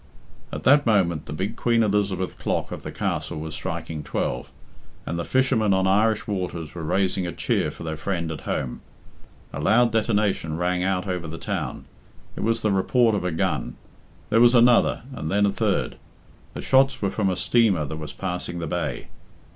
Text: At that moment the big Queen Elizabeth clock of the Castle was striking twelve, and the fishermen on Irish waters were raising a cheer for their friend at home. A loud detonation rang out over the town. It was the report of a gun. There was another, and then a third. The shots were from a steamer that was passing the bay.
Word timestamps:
At 0.51 0.63
that 0.63 0.87
moment 0.87 1.27
the 1.27 1.31
big 1.31 1.55
Queen 1.55 1.83
Elizabeth 1.83 2.39
clock 2.39 2.71
of 2.71 2.81
the 2.81 2.91
Castle 2.91 3.39
was 3.39 3.53
striking 3.53 4.01
twelve, 4.01 4.51
and 5.05 5.19
the 5.19 5.23
fishermen 5.23 5.75
on 5.75 5.85
Irish 5.85 6.25
waters 6.25 6.73
were 6.73 6.81
raising 6.83 7.27
a 7.27 7.31
cheer 7.31 7.69
for 7.69 7.83
their 7.83 7.95
friend 7.95 8.31
at 8.31 8.41
home. 8.49 8.81
A 9.53 9.61
loud 9.61 9.91
detonation 9.91 10.57
rang 10.57 10.81
out 10.83 11.05
over 11.05 11.27
the 11.27 11.37
town. 11.37 11.85
It 12.35 12.41
was 12.41 12.61
the 12.63 12.71
report 12.71 13.13
of 13.13 13.23
a 13.23 13.31
gun. 13.31 13.75
There 14.31 14.41
was 14.41 14.55
another, 14.55 15.03
and 15.13 15.29
then 15.31 15.45
a 15.45 15.51
third. 15.51 15.97
The 16.55 16.61
shots 16.61 16.99
were 17.03 17.11
from 17.11 17.29
a 17.29 17.35
steamer 17.35 17.85
that 17.85 17.97
was 17.97 18.11
passing 18.11 18.57
the 18.57 18.65
bay. 18.65 19.09